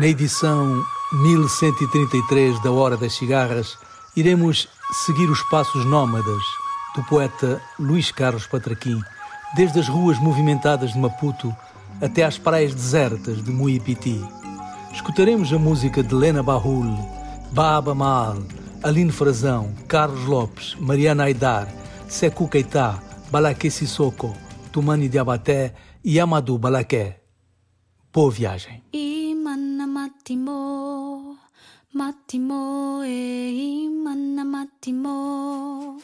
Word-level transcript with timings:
Na 0.00 0.06
edição 0.06 0.82
1133 1.12 2.62
da 2.62 2.72
Hora 2.72 2.96
das 2.96 3.12
Cigarras, 3.12 3.76
iremos 4.16 4.66
seguir 5.04 5.28
os 5.28 5.42
passos 5.50 5.84
nómadas 5.84 6.42
do 6.96 7.02
poeta 7.02 7.60
Luís 7.78 8.10
Carlos 8.10 8.46
Patraquim, 8.46 8.98
desde 9.54 9.78
as 9.78 9.88
ruas 9.88 10.18
movimentadas 10.18 10.94
de 10.94 10.98
Maputo 10.98 11.54
até 12.00 12.24
às 12.24 12.38
praias 12.38 12.74
desertas 12.74 13.44
de 13.44 13.50
Muipiti. 13.50 14.18
Escutaremos 14.90 15.52
a 15.52 15.58
música 15.58 16.02
de 16.02 16.14
Lena 16.14 16.42
Bahul, 16.42 16.96
Baba 17.52 17.94
Maal, 17.94 18.38
Aline 18.82 19.12
Frazão, 19.12 19.74
Carlos 19.86 20.24
Lopes, 20.24 20.76
Mariana 20.80 21.24
Aidar, 21.24 21.68
Seku 22.08 22.48
Keita, 22.48 23.02
Balaké 23.30 23.68
Sissoko, 23.68 24.34
Tumani 24.72 25.10
Diabaté 25.10 25.74
e 26.02 26.18
Amadou 26.18 26.56
Balaké. 26.56 27.20
Boa 28.10 28.30
viagem. 28.30 28.82
Imana 28.94 29.19
matimo, 30.30 31.36
matimo 31.92 33.02
e 33.02 33.82
imana 33.82 34.44
matimo, 34.44 36.00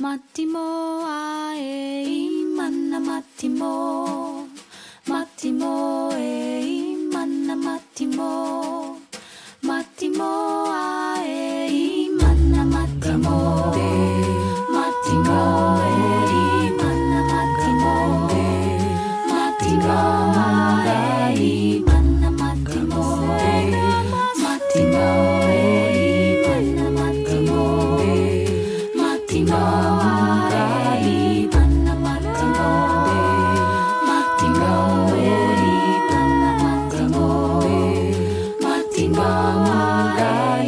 matimo 0.00 1.06
ae 1.06 2.02
imana 2.42 2.98
matimo, 2.98 4.48
matimo 5.06 6.10
e 6.12 6.96
imana 6.96 7.54
matimo, 7.54 7.54
matimo 7.54 8.57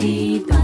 Saita. 0.00 0.59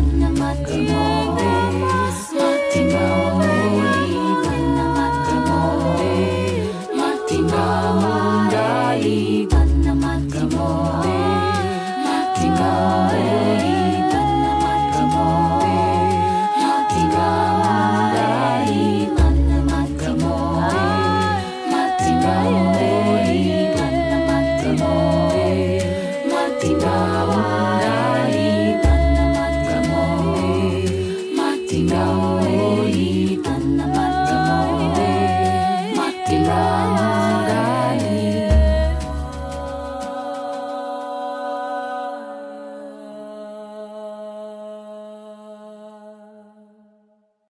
go. 31.86 32.35